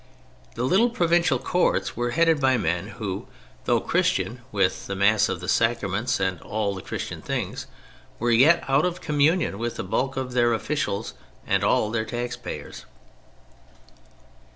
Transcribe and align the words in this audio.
The 0.55 0.63
little 0.63 0.89
provincial 0.89 1.37
courts 1.37 1.95
were 1.95 2.09
headed 2.09 2.41
by 2.41 2.57
men 2.57 2.87
who, 2.97 3.27
though 3.65 3.79
Christian 3.79 4.41
(with 4.51 4.87
the 4.87 4.95
Mass, 4.95 5.27
the 5.27 5.47
Sacraments 5.47 6.19
and 6.19 6.41
all 6.41 6.81
Christian 6.81 7.21
things), 7.21 7.67
were 8.17 8.31
yet 8.31 8.63
out 8.67 8.83
of 8.83 8.99
communion 8.99 9.59
with 9.59 9.75
the 9.75 9.83
bulk 9.83 10.17
of 10.17 10.31
their 10.33 10.53
officials, 10.55 11.13
and 11.45 11.63
all 11.63 11.91
their 11.91 12.05
taxpayers. 12.05 12.87